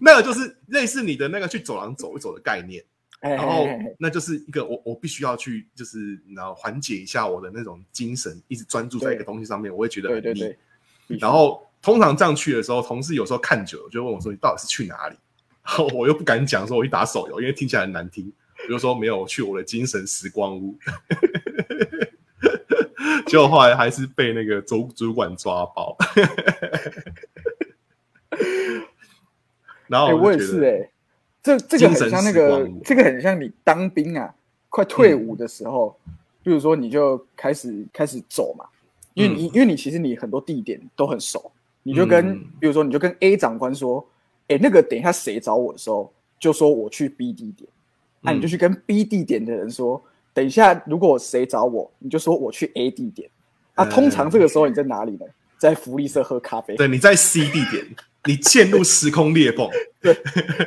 [0.00, 2.84] 那个就是类似你的那个去走廊走一走的概念，
[3.20, 3.66] 然后
[3.98, 10.54] 那就是一个我我必须要去就是然后缓解一下我的那种精神，一直专注在一个东西上面，我会觉得很腻。
[11.18, 11.66] 然后。
[11.82, 15.16] 通常这样去的时候，同事有时候看久了就问我说：“你到底是去哪里？”
[15.66, 18.32] 然后我又不敢讲说我去打手游，因为听起来很难听。
[18.68, 20.78] 我就说没有去我的精神时光屋。
[23.26, 25.96] 结果后来还是被那个主主管抓包。
[29.86, 30.88] 然后我也是哎，
[31.42, 34.34] 这这个很像那个，这个很像你当兵啊，
[34.68, 35.96] 快退伍的时候，
[36.42, 38.64] 比如说你就开始开始走嘛，
[39.14, 41.52] 因为你因为你其实你很多地点都很熟。
[41.84, 44.06] 你就跟，比如说，你就跟 A 长官说，
[44.46, 47.68] 哎，那个等一下谁找我的时候，就说我去 B 地点。
[48.20, 50.00] 那你就去跟 B 地点的人说，
[50.34, 53.30] 等一下如果谁找我，你就说我去 A 地点。
[53.74, 55.26] 啊，通常这个时候你在哪里呢？
[55.58, 56.76] 在福利社喝咖啡。
[56.76, 57.86] 对，你在 C 地点。
[58.24, 59.68] 你陷入时空裂缝。
[60.00, 60.14] 对，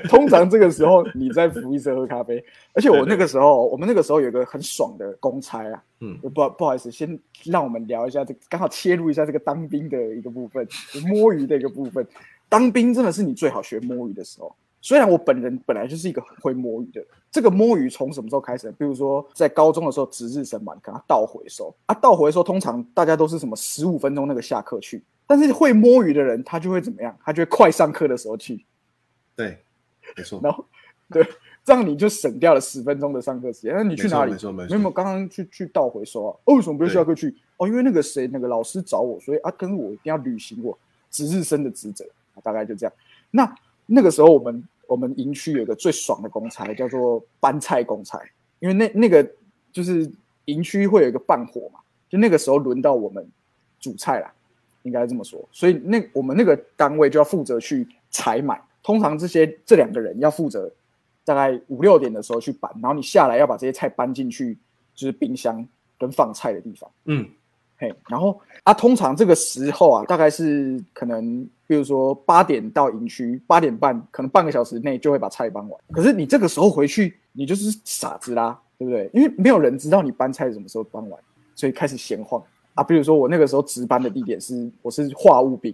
[0.10, 5.82] 通常这个时候你在福利社喝咖啡，而且我那个时候，我们那个时候有个很爽的公差啊。
[6.02, 10.68] 嗯，不不好意思，先让我们聊一下这，刚好切入一下这个当兵的一个部分，
[11.08, 12.06] 摸鱼的一个部分。
[12.50, 14.54] 当兵真的是你最好学摸鱼的时候。
[14.86, 18.72] 虽然我本人本来就是一个很会摸鱼的，这个摸鱼从什么时候开始？
[18.74, 25.02] 比如说在高中的时候值日生嘛，可能倒回收啊，倒回收通常大家都是什么十五分钟那个下课去。
[25.26, 27.18] 但是会摸鱼的人，他就会怎么样？
[27.26, 28.64] 他就会快上课的时候去。
[29.36, 29.58] 对，
[30.16, 30.40] 没错。
[30.44, 30.64] 然后，
[31.10, 31.28] 对，
[31.64, 33.74] 这样你就省掉了十分钟的上课时间。
[33.74, 34.34] 那你去哪里？
[34.34, 34.78] 没错，没错。
[34.78, 36.38] 没有，刚刚去去倒回收啊。
[36.46, 37.36] 哦，为什么不下课去？
[37.58, 40.78] 哦，因为那个谁，那个老师找我，所以啊，跟我一定要履行我
[41.10, 42.06] 值日生的职责。
[42.44, 42.94] 大概就这样。
[43.32, 43.56] 那
[43.88, 48.20] 那个时候，我们我们营区有一个最爽的公差，叫做搬菜公差。
[48.60, 49.28] 因为那那个
[49.72, 50.10] 就是
[50.46, 53.28] 营区会有一个办火嘛，就那个时候轮到我们
[53.80, 54.32] 煮菜啦。
[54.84, 58.62] 应该这么说，所以那我们那个单位就要负责去采买。
[58.84, 60.72] 通常这些这两个人要负责，
[61.24, 64.56] 大概五六点的时候去搬，然后你下来要把这些菜搬进去，
[64.94, 65.68] 就是冰箱
[65.98, 66.88] 跟放菜的地方。
[67.06, 67.28] 嗯，
[67.80, 75.82] 嘿，然后啊，通常这个时候啊，大概是可能，比如说八点到营区，八点半可能半个小时内就会把菜搬完。
[75.92, 79.10] 可是你这个时候回去，你就是傻子啦，对不对？
[79.14, 81.20] 因为没有人知道你搬菜什么时候搬完，
[81.56, 82.44] 所以开始闲晃。
[82.76, 85.74] 啊，比如说我那个时候值班的地点是，我是话务兵，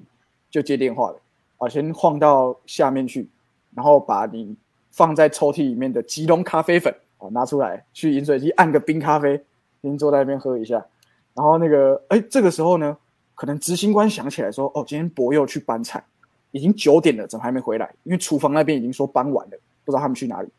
[0.50, 1.18] 就接电话的
[1.58, 3.28] 啊，先晃到下面去，
[3.74, 4.56] 然后把你
[4.92, 9.44] 放在抽屉里面的吉隆咖啡粉啊拿出来，去饮水机按个冰咖啡，
[9.82, 10.86] 先坐在那边喝一下，
[11.34, 12.96] 然后那个哎，这个时候呢，
[13.42, 16.04] 可能执行官想起来说，哦，今天博佑去搬菜，
[16.52, 17.92] 已经九点了，怎么还没回来？
[18.04, 20.50] 因为厨房那边已经说搬完了，不知道他们去哪里，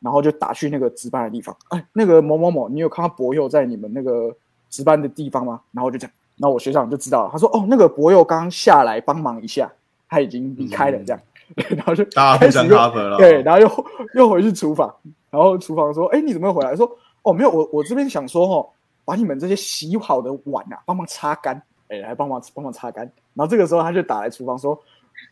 [0.00, 4.34] 然后就打去那个值班的地方，哎，那个某某某，你有看到博佑在你们那个？
[4.70, 5.60] 值班的地方吗？
[5.70, 7.30] 然后就这样，然后我学长就知道了。
[7.30, 9.70] 他说：“哦，那个博佑刚下来帮忙一下，
[10.08, 11.20] 他已经离开了。”这样，
[11.76, 13.18] 然后就开始了。
[13.18, 14.90] 对，然后又又回去厨房，
[15.28, 18.66] 然后厨房说：“哎，你怎么又回来？”说：“哦，没有，我我这边想说，哦，
[19.04, 21.62] 把你们这些洗好的碗啊，帮忙擦干。
[21.92, 24.80] 哎，来帮忙帮忙擦干。”然后这个时候他就打来厨房说：“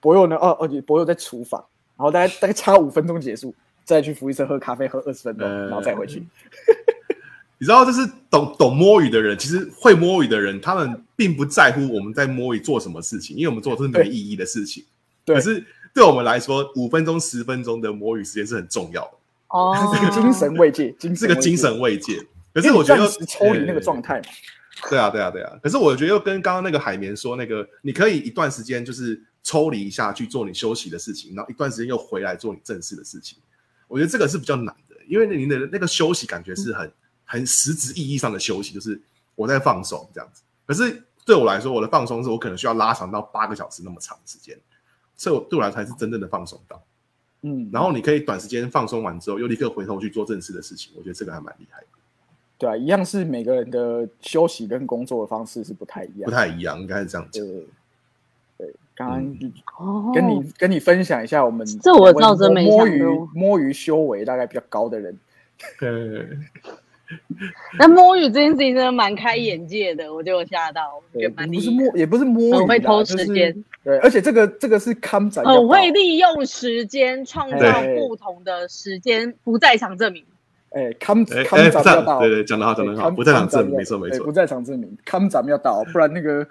[0.00, 0.36] 博友呢？
[0.36, 1.64] 哦哦，博友在厨房。
[1.96, 6.20] 然后大概大概差五分钟结束，再去福利社喝咖啡，喝二十分钟，然后再回去。
[7.58, 14.82] ”你知道，这是懂懂摸鱼的人，其实会摸鱼的人，他们并不在乎我们在摸鱼做什么事情，因为我们做的是没意义的事情。
[15.26, 19.10] 可是对我们来说，五分钟、十分钟的摸鱼时间是很重要的。
[19.48, 22.18] 哦， 这个精神慰藉，这个精神慰藉。
[22.54, 24.24] 可是我觉得抽离那个状态嘛。
[24.88, 25.58] 对啊，对啊，对啊。
[25.62, 33.38] 可是我觉得又跟刚刚那个海绵说，那个你可以一段时间就是抽离一下去做你休息的事情，然后一段时间又回来做你正式的事情。
[33.88, 36.92] 我觉得这个是比较难的，因为你的那个休息感觉是很
[37.24, 39.00] 很实质意义上的休息，就是
[39.34, 40.42] 我在放松这样子。
[40.64, 44.56] 可是对我来说，我的放松是我可能需要拉长到八个小时那么长时间，
[45.16, 46.82] 这对我来说才是真正的放松到。
[47.42, 51.86] 嗯，然后你可以短时间放松完之后，又立刻回头去做正式的事情，我觉得这个还蛮厉害的。
[52.60, 57.42] 对啊，一样是每个人的休息跟工作的方式是不太一样，不太一样，应该是这样讲。
[57.42, 57.66] 对
[58.58, 59.24] 对，刚刚
[59.78, 65.18] 哦，跟你跟你分享一下，我们这我知道真没摸鱼想摸鱼修为大概比较高的人，
[65.78, 65.88] 对，
[67.78, 71.50] 那摸鱼这件事情真的蛮开眼界的，我就有吓到，我觉，得蛮。
[71.50, 80.22] 不是摸也不是摸鱼啦，很会偷就是时间对，而且这个这个是看展很会利用时间创造不同的时间不在场证明。
[80.70, 84.24] 哎，看哎看哎不在展要到，对对讲得好讲得好不在场证明没错没错。
[84.24, 86.46] 不在场证明，康展要到，不然那个，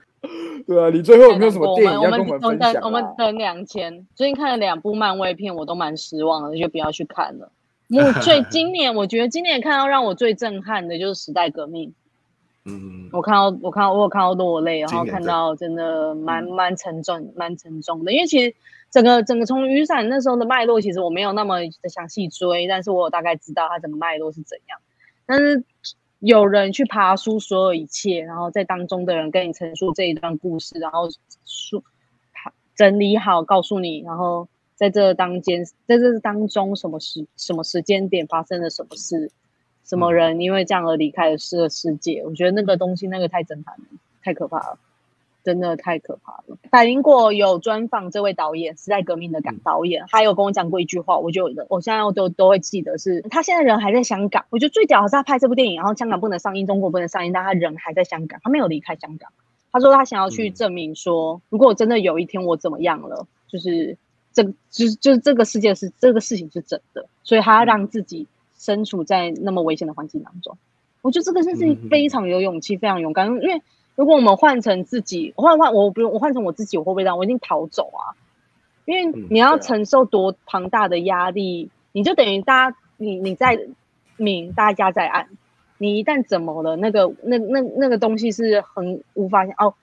[0.67, 2.85] 对啊，你最后有没有什么电影我们要跟我们等分享啊？
[2.85, 7.49] 我们等两千，最近看了两部漫威片，我都蛮失望的，就不要去看了。
[7.91, 11.93] 我最 今年我觉得今年看到让我最震撼的就是时代革命，
[12.65, 18.53] 嗯，我看到我看到我有看到落泪，然后看到真的蛮蛮沉重蛮沉重的，因为其实
[18.91, 24.79] 整个整个从雨伞那时候的脉络，其实我没有那么的详细追，但是我有大概知道它整个脉络是怎样。
[25.25, 25.63] 但是
[26.19, 31.07] 有人去爬书所有一切，然后在当中的人跟你陈述这一段故事，然后
[31.45, 31.83] 书
[32.75, 39.29] 整理好告诉你，然后在这当间在这当中什么时什么时间点发生了什么事，
[39.85, 43.85] 什么人因为这样而离开了这个世界，我觉得那个东西那个太震撼了，
[44.23, 44.79] 太可怕了。
[45.43, 46.57] 真的太可怕了。
[46.69, 54.45] 百灵果有专访这位导演，时代革命的感导演，他有跟我讲过一句话，我就我现在都都会记得是，他现在人还在香港。
[54.49, 59.31] 我觉得最屌的是他拍这部电影，然后香港不能上映，中国不能上映，但他人还在香港，他没有离开香港。
[59.71, 63.97] 他说他想要去证明说，如果真的有一天我怎么样了，就是
[64.33, 70.57] 这就是就是这个世界是这个事情是真的，所以他要让自己身处在那么危险的环境当中。
[71.01, 73.61] 我觉得这个事情非常有勇气，非常勇敢，因为。
[73.99, 77.17] 如果我们换成自己，换换我不用我换成我自己，我会不会这样？
[77.17, 78.15] 我一定逃走啊！
[78.85, 83.59] 因为你要承受多庞大的压力，你就等于大家你你在
[84.15, 85.27] 明，大家在暗。
[85.79, 89.73] 你一旦怎么了，那个那那那个东西是很无法哦，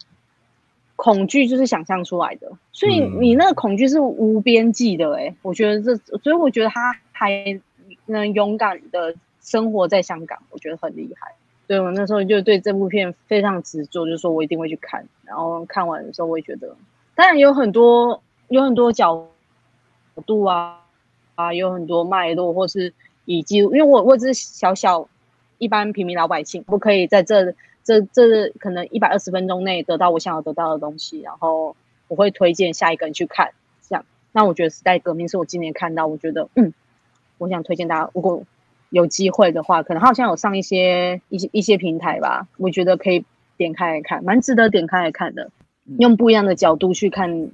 [0.96, 7.61] 恐惧就是想象出来的，所以你那个恐惧是无边际的哎、我觉得这，所以我觉得他还
[8.07, 11.35] 能勇敢的生活在香港，我觉得很厉害。
[11.66, 15.05] 对我那时候就对这部片非常执着，就是说我一定会去看。
[15.24, 16.76] 然后看完的时候，我也觉得，
[17.16, 19.26] 当然有很多有很多角
[20.26, 20.81] 度啊
[21.35, 22.92] 啊，有很多脉络，或是
[23.24, 25.09] 以及因为我我只是小小
[25.59, 27.52] 一般平民老百姓，不可以在这
[27.83, 31.20] 这这可能一百二十分钟内得到我想要得到的东西。
[31.22, 31.74] 然后
[32.07, 33.50] 我会推荐下一个人去看，
[33.88, 34.05] 这样。
[34.31, 36.72] 那我觉得《时代革命》是我今年看到，我觉得嗯，
[37.38, 38.44] 我想推荐大家，如果。
[38.90, 43.25] 有机会的话，可能好像有上一些一些一些平台吧，我觉得可以
[43.57, 45.51] 点开来看，蛮值得点开来看的，
[45.99, 47.51] 用不一样的角度去看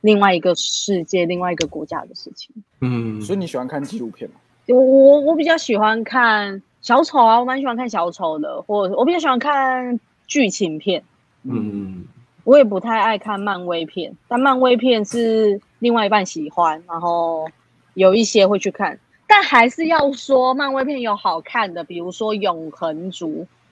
[0.00, 2.50] 另外一个世界、另外一个国家的事情。
[2.80, 4.36] 嗯，所以你喜欢看纪录片吗？
[4.68, 11.02] 我我我比较喜欢看小丑啊，我蛮喜欢看小丑的，或我比较喜欢看剧情片。
[11.42, 12.04] 嗯，
[12.44, 17.46] 我也不太爱看漫威片，但漫威片是另外一半喜欢，然后
[17.94, 18.98] 有一些会去看。
[19.34, 23.28] 但还是要说，漫威片有好看的，比如说《永恒族》，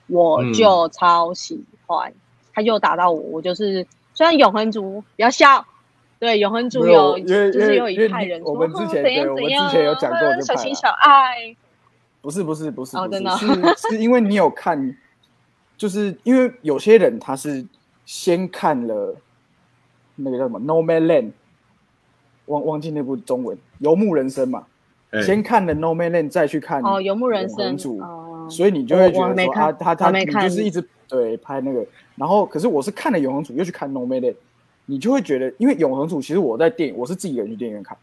[0.07, 2.11] 我就超喜欢。
[2.51, 5.63] 他就打到我，我就是虽然《永恒族》比较笑，
[6.17, 11.55] 对《永恒族》有就是有一派人我们之前怎样怎样，之前有讲过这小情小爱。
[12.21, 13.45] 不是不是不是哦，真的是
[13.77, 14.97] 是因为你有看，
[15.77, 17.63] 就是因为有些人他是
[18.07, 19.15] 先看了
[20.15, 21.27] 那个叫什么《No Man Land》，
[22.47, 24.65] 忘忘记那部中文《游牧人生》嘛。
[25.19, 31.85] 先看了《No Man Land》，再去看哦，《游牧人生》哦，所以你就会觉得说啊，他他你就是一直对拍那个，
[32.15, 34.31] 然后可是我是看了《永恒主》，又去看《No Man Land》，
[34.85, 37.97] 你就会觉得，因为《永恒主》其实我在电影，我是自己一个人去电影院看，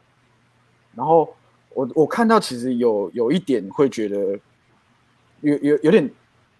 [0.94, 1.34] 然后
[1.72, 4.38] 我我看到其实有有一点会觉得
[5.40, 6.10] 有有有点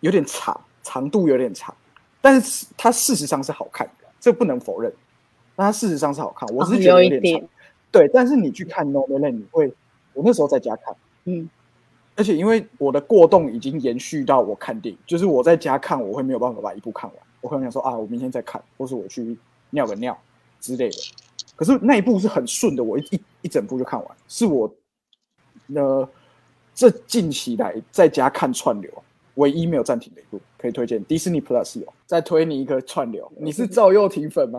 [0.00, 1.74] 有点长，长度有点长，
[2.22, 4.90] 但是它事实上是好看的，这不能否认，
[5.54, 7.48] 但它事实上是好看，我是觉得有点长，
[7.92, 9.70] 对，但是你去看《No Man Land》，你会。
[10.18, 10.96] 我那时候在家看，
[11.26, 11.48] 嗯，
[12.16, 19.38] 而且因为我的过动已经延续到我看电影，就是我在家看，我会没有办法把一部看完，我可能想说啊，我明天再看，或是我去
[19.70, 20.18] 尿个尿
[20.60, 20.96] 之类的。
[21.54, 24.68] 可是那一部是很顺的，我一一一整部就看完，是我
[25.74, 26.08] 呃
[26.74, 28.90] 这近期来在家看串流
[29.36, 30.40] 唯一没有暂停的一部。
[30.60, 31.04] 可以推荐。
[31.04, 33.30] 迪士尼 Plus 有，再推你一个串流。
[33.36, 34.58] 你是赵又廷粉吗？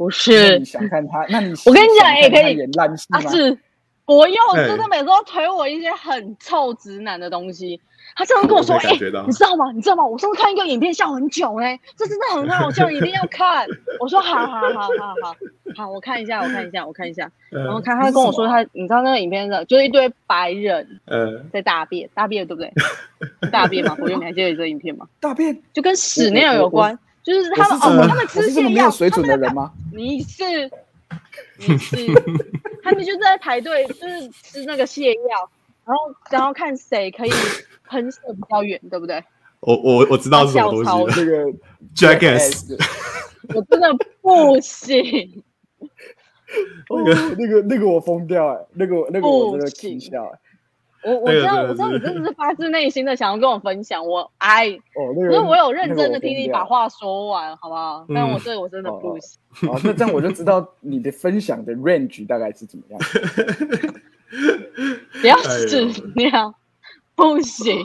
[0.00, 1.26] 那不是你，想看他？
[1.28, 3.18] 那你 我跟你讲也可以他演烂戏吗？
[3.18, 3.58] 啊是，
[4.06, 7.80] 博佑哎真的每次都推我一些很臭直男的东西。
[8.16, 9.10] 他常常跟我说：“哎、你知
[9.44, 9.70] 道吗？
[9.72, 10.04] 你知道吗？
[10.04, 13.64] 我上次看一个影片笑很久哎、这真的很好笑， 一定要看。”
[14.00, 15.36] 我说：“好好好好好
[15.76, 22.72] 好，我看一下，我看一下，我看一下。”然后嗯看他跟我说他，你知道那个影片的，就是一堆白人嗯，在大便，大便对不对？
[23.52, 23.94] 大便嘛？
[23.94, 25.06] 博佑，你还记得这个影片吗？
[25.20, 29.72] 大便，就跟屎那样有关，就是他们哦，他们吃泻药，没有水准的他们人吗？
[29.92, 30.42] 你是
[31.58, 31.96] 你是，
[32.82, 35.50] 他们就在排队，就是吃那个泻药，
[35.84, 37.30] 然后然后看谁可以
[37.86, 39.22] 喷射比较远，对不对？
[39.60, 41.44] 我我我知道是什么东西了这个
[41.94, 42.76] Jackass，
[43.54, 45.42] 我真的不行，
[46.88, 47.02] 哦，
[47.36, 50.38] 那个那个我疯掉哎，那个那个我真的气笑哎。
[51.02, 58.04] 我我知道我知道你真的是 发自内心的想要跟我分享，我爱，哦，那个因为我有认真的听你把话说完，好不好？
[58.14, 59.38] 但我这个我真的不行，
[59.68, 63.00] 好，那这样我就知道你的分享的 range 大概是怎么样。
[65.20, 66.54] 不要 哎呦屎尿，
[67.14, 67.82] 不行。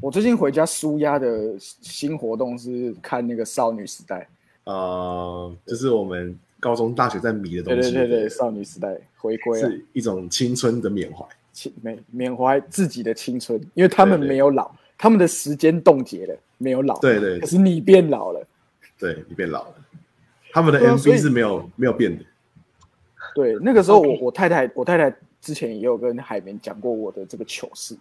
[0.00, 4.28] 我最近回家舒压的新活动是看那个少女时代，
[4.64, 11.24] 呃，就是我们高中、大学在迷的东西，对对对，少女时代回归啊，是一种青春的缅怀。
[11.56, 17.40] 青缅缅怀自己的青春，因为他们没有老，他们的时间冻结了，没有老，对对。
[17.40, 18.46] 可是你变老了，
[18.98, 19.74] 对你变老了，
[20.50, 22.22] 他们的 MV 是没有没有变的。
[23.34, 27.96] 对，那个时候我我太太我太太之前也有跟海绵讲过我的这个糗事，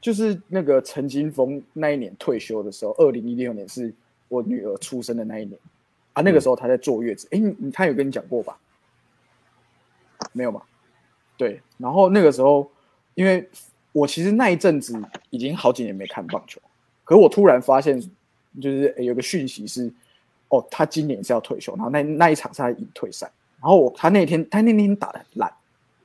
[0.00, 3.92] 就是那个陈金峰那一年退休的时候，二零一六年是
[4.28, 5.58] 我女儿出生的那一年。
[6.14, 8.56] 啊，那个时候她在坐月子，诶，你你她有跟你讲过吧？
[10.32, 10.62] 没有吧？
[11.36, 12.70] 对，然后那个时候，
[13.16, 13.48] 因为
[13.92, 14.94] 我其实那一阵子
[15.30, 16.60] 已经好几年没看棒球，
[17.02, 17.98] 可是我突然发现，
[18.60, 19.90] 就是诶有个讯息是，
[20.48, 23.26] 哦，他今年是要退休，然后那那一场是他已退赛，
[23.60, 25.50] 然后我他那天他那天打的很烂，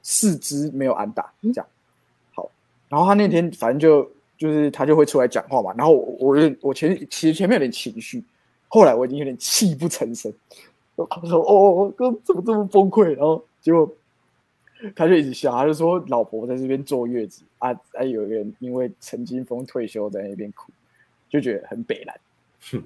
[0.02, 1.68] 四肢没有安打这样，
[2.34, 2.50] 好，
[2.88, 8.24] 然后他那天反正就就是他就会出来讲话嘛，然后我我前其实前面有点情绪，
[8.70, 10.34] 后来我已经有点泣不成声，
[10.96, 13.92] 我说哦，哥怎么这么崩溃，然后结果
[14.96, 20.72] 他就一直笑，他就说老婆在这边坐月子啊啊，有一个人因为陈金峰退休在那边哭，
[21.30, 22.16] 就觉得很北蓝。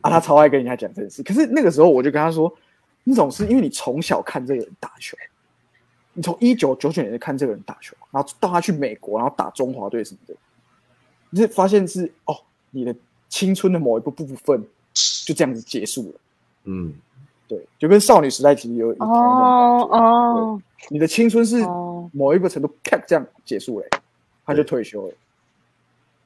[0.01, 1.21] 啊，他超爱跟人家讲这件事。
[1.21, 2.53] 可是那个时候我就跟他说，
[3.03, 5.17] 那种是因为你从小看这个人打球，
[6.13, 10.35] 你从一九九九年就看这个人打球，然后到他去美国，然后打中华队什么的，
[11.29, 12.37] 你就发现是哦，
[12.71, 12.95] 你的
[13.27, 14.65] 青春的某一个部分
[15.25, 16.19] 就这样子结束了。
[16.63, 16.93] 嗯，
[17.45, 21.84] 对，就跟少女时代其实有哦哦你的青春是哦，
[22.15, 23.85] 某一个程度咔这样结束了、
[24.45, 25.13] 他就退休了，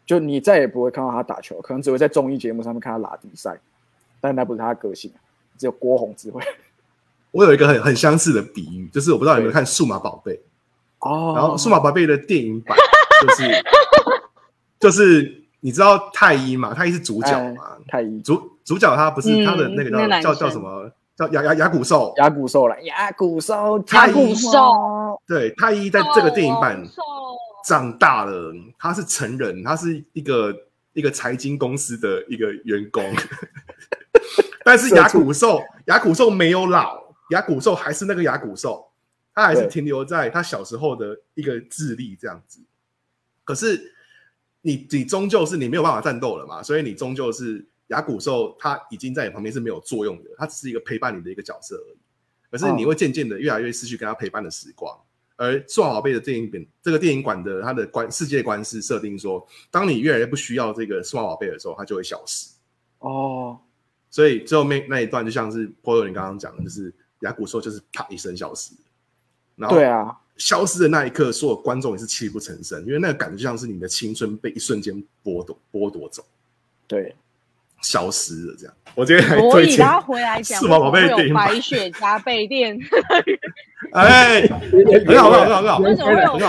[0.05, 3.57] 就你再也不会看到他打球，可能只会在综艺节目上面看他拉比赛，
[4.21, 5.11] 但那不是他的个性，
[5.57, 6.41] 只有郭宏只会。
[7.31, 10.33] 我有一个很很相似的比喻，就是我不知道有没有看《数码宝贝》，
[10.99, 12.77] 哦，然后《数码宝贝》的电影版
[13.21, 13.63] 就是
[14.79, 16.73] 就是你知道太一嘛？
[16.73, 17.77] 太一是主角嘛？
[17.77, 19.89] 哎太一主主角他不是嗯他的那个
[20.21, 20.91] 叫、叫叫什么？
[21.15, 22.13] 叫牙牙牙骨兽。
[22.17, 27.03] 牙骨兽了，牙骨兽，牙骨兽对，太一在这个电影版瘦
[27.63, 33.03] 长大了，他是成人，他是一个一个财经公司的一个员工，
[34.65, 38.91] 但是牙骨兽牙骨兽没有老，牙骨兽还是那个牙骨兽，
[39.35, 42.59] 他还是停留在他小时候的一个智力这样子。
[43.43, 43.93] 可是
[44.61, 51.99] 你你终究是你没有办法战斗了嘛，所以你终究是牙骨兽，它已经在你旁边是没有作用的，它只是一个陪伴你的一个角色而已。
[52.49, 54.99] 可是你会渐渐的越来越失去跟他陪伴的时光。
[55.39, 62.49] 而《数码宝贝》的电影本，这个电影馆的它的观世界观是设定说，当你越来越不需要这个数码宝贝的时候，它就会消失。
[62.99, 63.57] 哦，
[64.09, 68.73] 所以最后面那一段就像是 p o 你刚刚讲的，就是雅古兽就是啪一声消失，
[69.55, 76.21] 然后对啊，消失的那一刻，所有观众也是泣不成声，因为那个感觉就像是你的青春被一瞬间剥夺剥夺走，
[76.85, 77.15] 对，
[77.81, 78.75] 消失了这样。
[78.95, 81.47] 我今天还所推荐以拉回来讲，数码宝贝有电影版。
[81.47, 82.77] 白雪加倍电，
[83.93, 86.39] 哎，很好，很好，很好，为什么会有。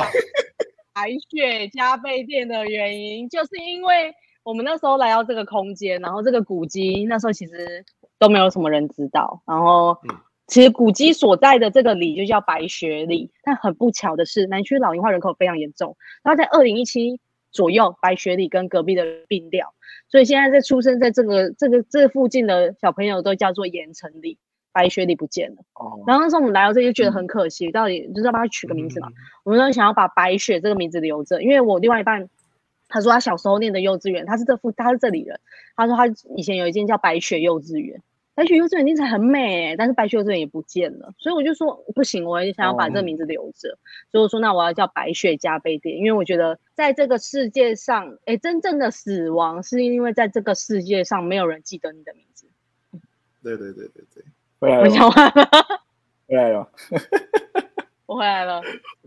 [0.93, 4.13] 白雪加倍电的原因，就是因为
[4.43, 7.85] 我们那时候来到这个空间，然后这个古迹那时候其实
[8.19, 10.17] 都没有什么人知道，然后嗯。
[10.47, 17.21] 其实古迹所在的这个里就叫白雪里，但很不巧的是，南区老龄化人口非常严重，然后在二零一七
[17.53, 19.73] 左右，白雪里跟隔壁的并掉，
[20.09, 24.39] 所以现在在出生在这个这个这附近的小朋友都叫做盐城里，
[24.73, 25.63] 白雪里不见了。
[25.75, 29.09] 哦，然后那时候我们来到这里就觉得很可惜，到底就是要帮他取个名字嘛？
[29.45, 32.29] 我们都想要把白雪这个名字留着，因为我另外一半
[32.89, 35.39] 他说他小时候念的幼稚园，他是这附他是这里人。
[35.77, 36.07] 他说他
[36.37, 38.03] 以前有一间叫白雪幼稚园，
[38.35, 43.79] 白雪幼稚园听起来很美、欸，但是白雪幼稚园也不见了，所以我就说不行，我也想要把这个名字留着。
[44.11, 52.47] 所以我说那我要叫白雪加倍店，因为我觉得在这个世界上，哎、真正的死亡是因为在这个世界上没有人记得你的名字。
[53.43, 55.49] 对对对对对，我回来了，讲完了，
[56.29, 56.69] 回来了，
[58.05, 58.61] 我回来了，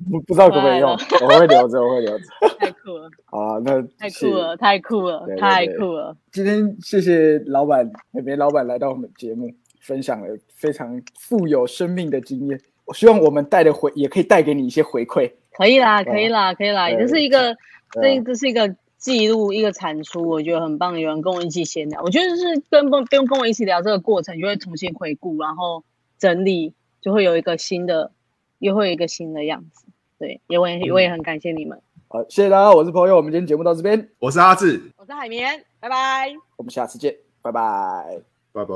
[0.09, 0.89] 不不知道可不可以用，
[1.21, 2.25] 我会留着，我会留着。
[2.57, 6.17] 太酷了，好啊，那太酷了，太酷了太酷了。
[6.31, 9.47] 今天谢谢老板美美老板来到我们节目，
[9.79, 12.59] 分享了非常富有生命的经验。
[12.85, 15.31] 我希望我们带的回也可以带给你一些回馈。
[15.51, 17.55] 可以啦，可以啦，可以啦，对这是一个，
[17.91, 18.67] 这这是一个
[19.03, 20.97] 记录，一个产出，我觉得很棒。
[20.97, 25.83] 有人跟我一起闲聊，我觉得是跟不不用跟我一起聊这个过程，就会重新回顾，然后
[26.17, 28.11] 整理，就会有一个新的，
[28.59, 29.85] 又会有一个新的样子。
[30.17, 31.81] 对，也我也我也很感谢你们。
[32.07, 36.33] 好，谢谢大家，我是朋友，我们今天节目到这边，我是阿志，我是海绵，拜拜。
[36.55, 38.21] 我们下次见，拜拜。
[38.53, 38.73] 拜拜。